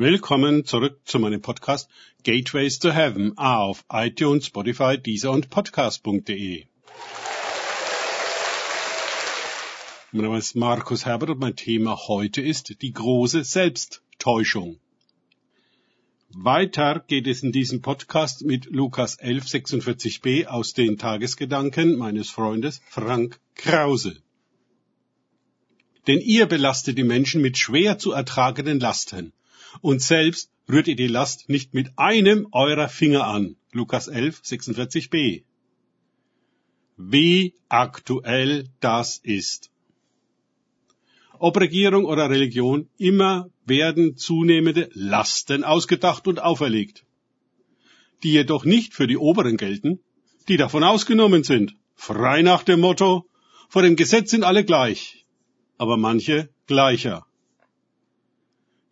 [0.00, 1.90] Willkommen zurück zu meinem Podcast
[2.22, 6.64] Gateways to Heaven auf iTunes, Spotify, Deezer und Podcast.de.
[10.12, 14.78] Mein Name ist Markus Herbert und mein Thema heute ist die große Selbsttäuschung.
[16.30, 23.38] Weiter geht es in diesem Podcast mit Lukas 1146b aus den Tagesgedanken meines Freundes Frank
[23.54, 24.22] Krause.
[26.06, 29.34] Denn ihr belastet die Menschen mit schwer zu ertragenden Lasten
[29.80, 33.56] und selbst rührt ihr die Last nicht mit einem eurer Finger an.
[33.72, 35.42] Lukas 11, 46b.
[36.96, 39.70] Wie aktuell das ist.
[41.38, 47.06] Ob Regierung oder Religion, immer werden zunehmende Lasten ausgedacht und auferlegt,
[48.22, 50.00] die jedoch nicht für die Oberen gelten,
[50.48, 51.74] die davon ausgenommen sind.
[51.94, 53.26] Frei nach dem Motto,
[53.68, 55.24] vor dem Gesetz sind alle gleich,
[55.78, 57.26] aber manche gleicher.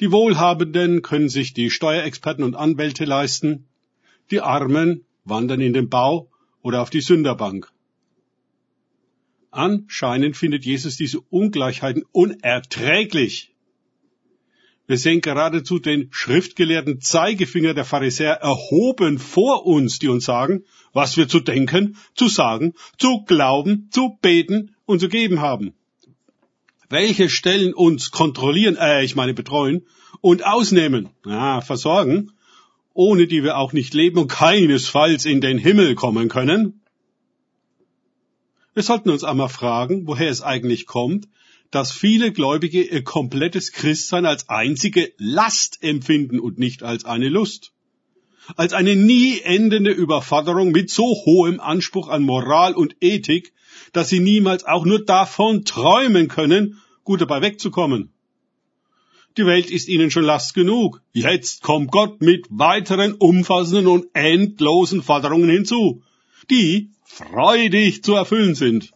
[0.00, 3.68] Die Wohlhabenden können sich die Steuerexperten und Anwälte leisten,
[4.32, 6.28] die Armen wandern in den Bau
[6.62, 7.70] oder auf die Sünderbank.
[9.52, 13.52] Anscheinend findet Jesus diese Ungleichheiten unerträglich.
[14.88, 21.16] Wir sehen geradezu den schriftgelehrten Zeigefinger der Pharisäer erhoben vor uns, die uns sagen, was
[21.16, 25.72] wir zu denken, zu sagen, zu glauben, zu beten und zu geben haben
[26.88, 29.86] welche Stellen uns kontrollieren, äh, ich meine betreuen
[30.20, 32.32] und ausnehmen, ja, versorgen,
[32.92, 36.80] ohne die wir auch nicht leben und keinesfalls in den Himmel kommen können.
[38.72, 41.28] Wir sollten uns einmal fragen, woher es eigentlich kommt,
[41.70, 47.73] dass viele Gläubige ihr komplettes Christsein als einzige Last empfinden und nicht als eine Lust.
[48.56, 53.52] Als eine nie endende Überforderung mit so hohem Anspruch an Moral und Ethik,
[53.92, 58.12] dass sie niemals auch nur davon träumen können, gut dabei wegzukommen.
[59.36, 61.02] Die Welt ist ihnen schon Last genug.
[61.12, 66.02] Jetzt kommt Gott mit weiteren umfassenden und endlosen Forderungen hinzu,
[66.50, 68.92] die freudig zu erfüllen sind,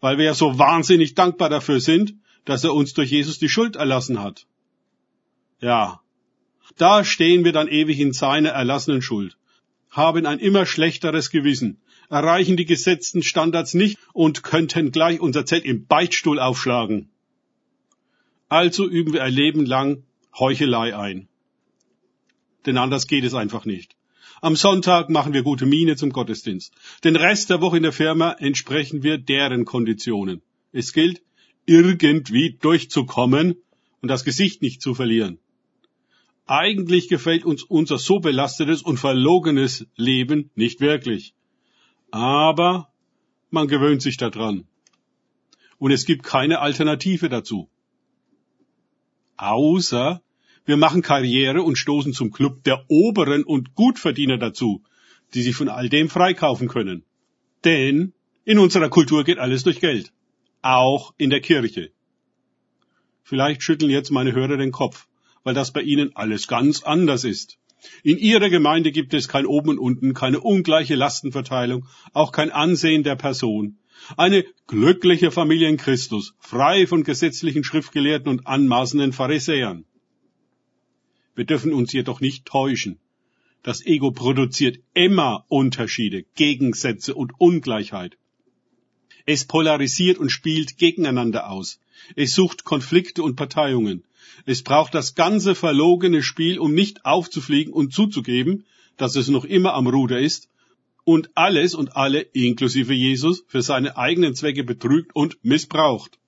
[0.00, 3.76] weil wir ja so wahnsinnig dankbar dafür sind, dass er uns durch Jesus die Schuld
[3.76, 4.46] erlassen hat.
[5.60, 6.00] Ja,
[6.76, 9.36] da stehen wir dann ewig in seiner erlassenen Schuld,
[9.90, 15.64] haben ein immer schlechteres Gewissen, erreichen die gesetzten Standards nicht und könnten gleich unser Zelt
[15.64, 17.10] im Beichtstuhl aufschlagen.
[18.48, 20.04] Also üben wir ein Leben lang
[20.38, 21.28] Heuchelei ein.
[22.64, 23.96] Denn anders geht es einfach nicht.
[24.42, 26.74] Am Sonntag machen wir gute Miene zum Gottesdienst.
[27.04, 30.42] Den Rest der Woche in der Firma entsprechen wir deren Konditionen.
[30.72, 31.22] Es gilt,
[31.64, 33.56] irgendwie durchzukommen
[34.02, 35.38] und das Gesicht nicht zu verlieren.
[36.46, 41.34] Eigentlich gefällt uns unser so belastetes und verlogenes Leben nicht wirklich.
[42.10, 42.88] Aber
[43.50, 44.64] man gewöhnt sich daran.
[45.78, 47.68] Und es gibt keine Alternative dazu
[49.36, 50.22] außer
[50.64, 54.82] wir machen Karriere und stoßen zum Club der Oberen und Gutverdiener dazu,
[55.34, 57.04] die sich von all dem freikaufen können.
[57.64, 58.12] Denn
[58.44, 60.12] in unserer Kultur geht alles durch Geld.
[60.62, 61.92] Auch in der Kirche.
[63.22, 65.06] Vielleicht schütteln jetzt meine Hörer den Kopf,
[65.46, 67.58] weil das bei ihnen alles ganz anders ist.
[68.02, 73.04] In ihrer Gemeinde gibt es kein Oben und Unten, keine ungleiche Lastenverteilung, auch kein Ansehen
[73.04, 73.78] der Person.
[74.16, 79.84] Eine glückliche Familie in Christus, frei von gesetzlichen Schriftgelehrten und anmaßenden Pharisäern.
[81.36, 82.98] Wir dürfen uns jedoch nicht täuschen.
[83.62, 88.18] Das Ego produziert immer Unterschiede, Gegensätze und Ungleichheit.
[89.26, 91.78] Es polarisiert und spielt gegeneinander aus.
[92.14, 94.04] Es sucht Konflikte und Parteiungen.
[94.44, 98.64] Es braucht das ganze verlogene Spiel, um nicht aufzufliegen und zuzugeben,
[98.96, 100.48] dass es noch immer am Ruder ist
[101.04, 106.18] und alles und alle, inklusive Jesus, für seine eigenen Zwecke betrügt und missbraucht.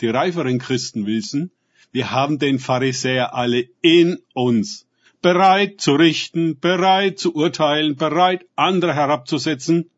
[0.00, 1.50] Die reiferen Christen wissen,
[1.92, 4.86] wir haben den Pharisäer alle in uns,
[5.20, 9.90] bereit zu richten, bereit zu urteilen, bereit andere herabzusetzen,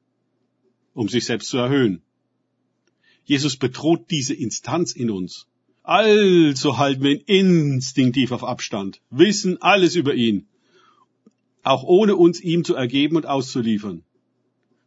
[0.93, 2.03] um sich selbst zu erhöhen.
[3.25, 5.47] Jesus bedroht diese Instanz in uns.
[5.83, 10.47] Also halten wir ihn instinktiv auf Abstand, wissen alles über ihn,
[11.63, 14.03] auch ohne uns ihm zu ergeben und auszuliefern.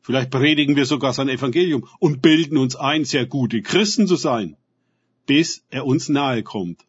[0.02, 4.56] Vielleicht predigen wir sogar sein Evangelium und bilden uns ein, sehr gute Christen zu sein,
[5.26, 6.86] bis er uns nahe kommt,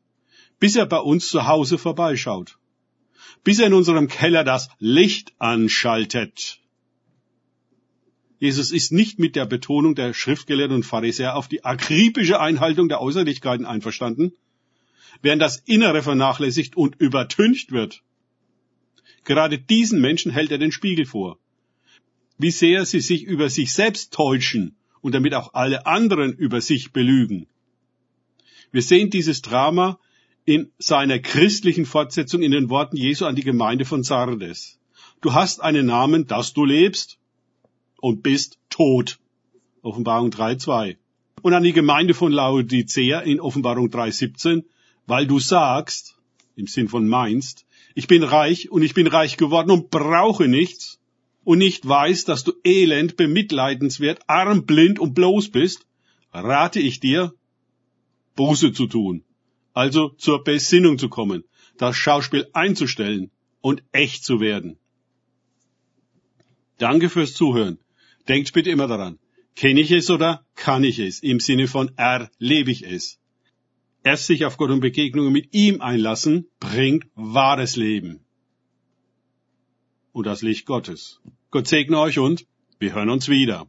[0.60, 2.58] bis er bei uns zu Hause vorbeischaut,
[3.44, 6.60] bis er in unserem Keller das Licht anschaltet.
[8.38, 13.00] Jesus ist nicht mit der Betonung der Schriftgelehrten und Pharisäer auf die akribische Einhaltung der
[13.00, 14.32] Äußerlichkeiten einverstanden,
[15.22, 18.02] während das Innere vernachlässigt und übertüncht wird.
[19.24, 21.38] Gerade diesen Menschen hält er den Spiegel vor.
[22.38, 26.92] Wie sehr sie sich über sich selbst täuschen und damit auch alle anderen über sich
[26.92, 27.48] belügen.
[28.70, 29.98] Wir sehen dieses Drama
[30.44, 34.78] in seiner christlichen Fortsetzung in den Worten Jesu an die Gemeinde von Sardes.
[35.20, 37.18] Du hast einen Namen, dass du lebst
[38.00, 39.18] und bist tot.
[39.82, 40.96] Offenbarung 3.2.
[41.42, 44.64] Und an die Gemeinde von Laodicea in Offenbarung 3.17,
[45.06, 46.16] weil du sagst,
[46.56, 47.64] im Sinn von meinst,
[47.94, 50.98] ich bin reich und ich bin reich geworden und brauche nichts
[51.44, 55.86] und nicht weiß, dass du elend, bemitleidenswert, arm, blind und bloß bist,
[56.32, 57.32] rate ich dir,
[58.36, 59.24] Buße zu tun,
[59.72, 61.44] also zur Besinnung zu kommen,
[61.76, 63.30] das Schauspiel einzustellen
[63.60, 64.78] und echt zu werden.
[66.78, 67.78] Danke fürs Zuhören.
[68.28, 69.18] Denkt bitte immer daran,
[69.56, 71.20] kenne ich es oder kann ich es?
[71.20, 73.18] Im Sinne von erlebe ich es.
[74.04, 78.20] Erst sich auf Gott und Begegnungen mit ihm einlassen, bringt wahres Leben.
[80.12, 81.20] Und das Licht Gottes.
[81.50, 82.46] Gott segne euch und
[82.78, 83.66] wir hören uns wieder.